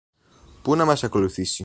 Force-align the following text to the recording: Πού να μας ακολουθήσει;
Πού 0.61 0.75
να 0.75 0.85
μας 0.85 1.03
ακολουθήσει; 1.03 1.59